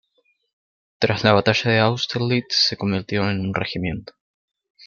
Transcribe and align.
Tras 0.97 1.23
la 1.23 1.31
batalla 1.33 1.69
de 1.69 1.77
Austerlitz, 1.77 2.67
se 2.69 2.75
convirtieron 2.75 3.29
en 3.29 3.41
un 3.41 3.53
regimiento. 3.53 4.13